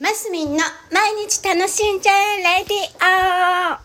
[0.00, 0.58] マスミンの
[0.92, 2.78] 毎日楽しんじゃえレディ
[3.70, 3.78] オ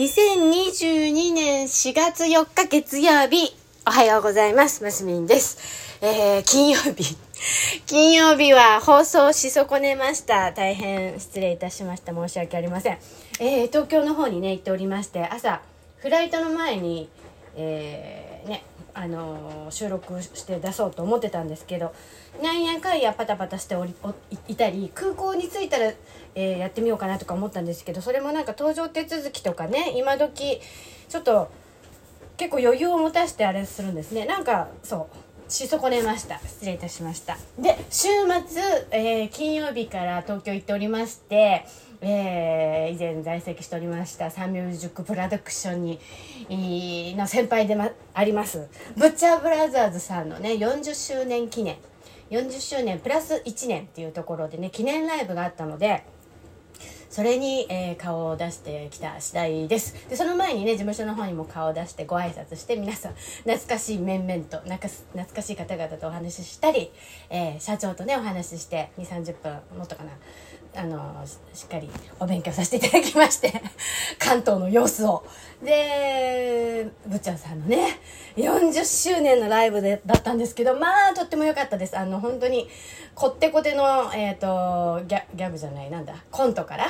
[0.00, 3.56] 2022年4月4日月曜日。
[3.88, 4.84] おはようございます。
[4.84, 7.16] マスミンです、えー、金曜日。
[7.86, 10.52] 金曜日は放送し損ねました。
[10.52, 12.12] 大変失礼いたしました。
[12.14, 12.98] 申し訳ありません、
[13.40, 15.60] えー、東京の方にね行っておりまして朝
[15.96, 17.08] フライトの前に
[17.56, 18.62] えーね
[18.98, 21.94] あの収録して出そうと思ってたんですけど
[22.42, 24.14] なんやかんやパタパタしておりお
[24.48, 25.92] いたり空港に着いたら、
[26.34, 30.60] えーやってみようかなとか思ったんですけどそれもなんか搭乗手続きとかね今時
[31.10, 31.50] ちょっと
[32.38, 34.24] 結構余裕を持たしてあれするんですね。
[34.24, 35.08] なんかそ
[35.48, 36.38] うし損ねました。
[36.38, 37.36] 失礼いたしました。
[37.58, 38.08] で週
[38.48, 41.66] 末、えー金曜日から東京行っておりまして、
[42.08, 51.76] えー以前在籍しておりましたサンミュージックプロダクションにの先輩で、ま、ありますブッチャーブラザーズさんのね40周年記念。
[52.30, 56.04] 40周年プラス1年っていうところでね記念ライブがあったので
[57.16, 60.06] それに、えー顔を出してきた次第です。
[60.10, 66.90] でその前にね事務所の方にも顔を出してご挨拶して皆さん懐かしい面々となか懐かしい方々とお話ししたり、
[67.30, 70.10] えー社長とねお話しして2 3 0分もっとかな
[70.78, 71.88] あのしっかり
[72.20, 73.62] お勉強させていただきまして
[74.20, 75.24] 関東の様子を。
[75.64, 77.98] でぶっちゃんさんのね
[78.36, 81.96] 40周年のライブでだったんですけどまあとっても良かったです。
[81.96, 82.68] あの本当に
[83.14, 86.88] こってこての、えー、とギャギャグじゃないなんだコントから、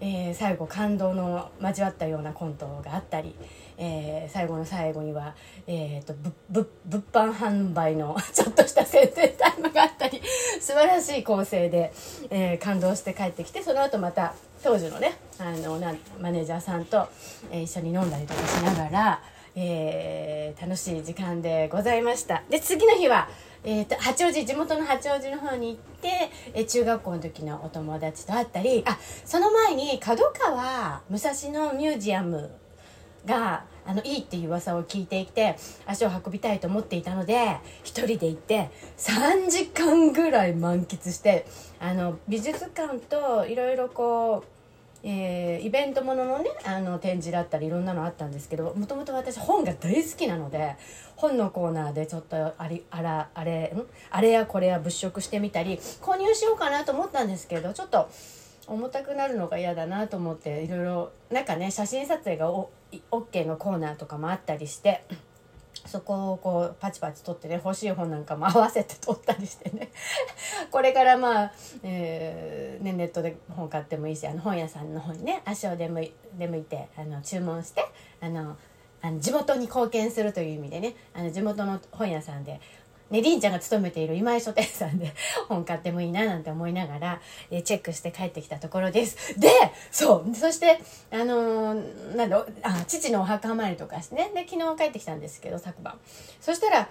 [0.00, 3.34] えー最後感動の交わったようなコントがあったり、
[3.78, 5.34] えー最後の最後には、
[5.66, 10.20] えー、とぶぶ物販販売の ちょっとした宣伝タイムがあったり
[10.60, 11.92] 素晴らしい構成で、
[12.30, 17.08] えー感動して帰ってきてその後また当時のねあのなマネージャーさんと、
[17.50, 19.20] えー一緒に飲んだりとかしながら、
[19.56, 22.42] えー楽しい時間でございました。
[22.48, 23.28] で次の日は、
[23.64, 32.50] えーと八王子地元の八王子の方に行って、えー中学校の時のお友達と会ったりあその前に角川武蔵野ミュージアム
[33.26, 35.56] があのいいっていう噂を聞いていて
[35.86, 41.46] 足を運びたいと思っていたので一人で行って3時間ぐらい満喫して
[41.78, 44.55] あの美術館といろいろこう、
[45.66, 50.76] イベントもののねあの展示だったりいろんなのあったんですけどもともと私本が大好きなので
[51.16, 53.84] 本のコーナーでちょっとありあらあれん？
[54.10, 58.08] あれやこれや物色してみたり購入しようかなと思ったんですけどちょっと。
[58.68, 62.72] 重たくなるのが嫌だなと思っていろいろなんかね写真撮影がお
[63.12, 65.04] OK のコーナーとかもあったりして
[65.84, 69.90] そこをこうパチパチ取ってね欲しい本なんかも合わせて撮ったりしてね。
[70.70, 77.84] これからまあ、えーね、ネットで本買ってもいいしあの本屋さんの方にね足を出向い出向いてあの注文して
[78.20, 78.56] あの
[79.02, 82.60] あの地元に貢献するという意味でねあの地元の本屋さんで
[83.10, 85.12] ね、りんちゃんが勤めている今井書店さんで
[85.48, 89.38] 本買ってもいいななんて思いながら、えーチェックして帰ってきたところです。
[89.38, 89.48] で、
[89.90, 90.80] そう、そして、
[91.10, 95.98] あのーなんだ、あ、父のお墓参りとかしてね、で、昨日帰ってきたんですけど、昨晩。
[96.40, 96.88] そしたら、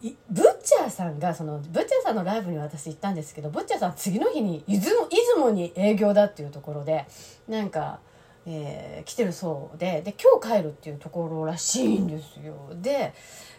[0.00, 7.04] ブッチャーさんがそのブッチャーさんのライブに私行ったんですけどブッチャーさん次の日に出雲出雲に営業だっていうところで
[7.48, 7.98] なんか、
[8.50, 12.54] えー来てるそうでで今日帰るっていうところらしいんですよ。
[12.74, 13.14] で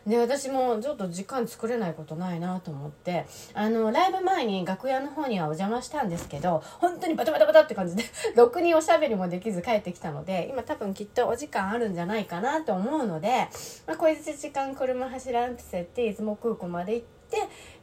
[0.07, 8.03] で私もちょっと時間作れないことないなと思ってあのライブ前に楽屋の方にはお邪魔したんですけど本当にバタバタバタって感じで
[8.35, 13.47] ろくにおしゃべりもできず帰ってきたので今多分きっとお時間あるんじゃないかなと思うので、
[13.85, 17.18] まあ、こいう時間車走らんとせって出雲空港まで行って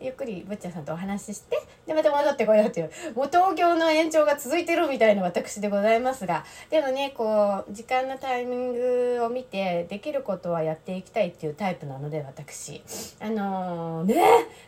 [0.00, 12.82] ゆっくりブッチャーさんとお話ししてでまた戻ってこようっていうもう東京の延長が続いてるみたいな私でございますがでもねこう時間のタイミングを見てできることはやっていきたいっていうタイプなので私。
[13.20, 14.16] あのーね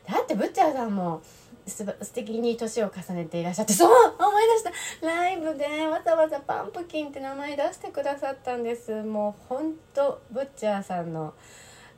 [0.08, 1.22] だってブッチャーさんも
[1.66, 4.64] す素敵に年を重ねていらっしゃってそう思い出し
[5.00, 5.06] た。
[5.06, 9.02] ライブでわざわざパンプキンって名前出してくださったんです。
[9.02, 11.34] もうほんとブッチャーさんの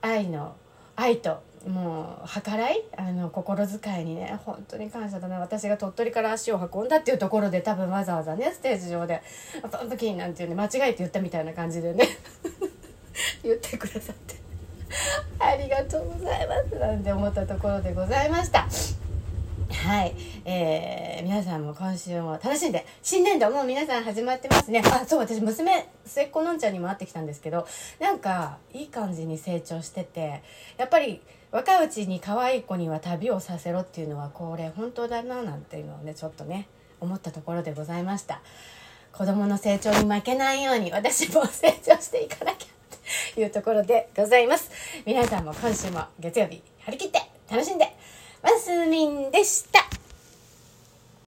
[0.00, 0.56] 愛の
[1.00, 9.22] 愛ともう計らいあの心遣いにね本当に感謝だな私が鳥取から足を運んだっていうところで多分わざわざねステージ上で
[9.70, 12.04] 「パンプキン」なんていうね間違えて言ったみたいな感じでね
[13.42, 14.36] 言ってくださって
[15.38, 18.66] ありがとうございますなんて思ったところでございました。
[19.80, 24.82] はい、えー、皆さんも今週も楽しんで新年度もう皆さん始まってますね。
[24.84, 27.66] あそう私娘末っ子のんちゃんにも会ってきたんですけど
[27.98, 30.42] なんかいい感じに成長してて
[30.76, 36.68] やっぱり若いうちに可愛い子には旅をさせろっていうのはこれ本当だななんていうのをねちょっとね
[37.00, 38.42] 思ったところでございました。
[39.12, 44.70] 子供の成長に負けないように私も成長していかなきゃっていうところでございます。
[45.06, 48.09] 皆さんも今週も月曜日張り切って楽しんで。
[48.42, 49.99] マスミンでした。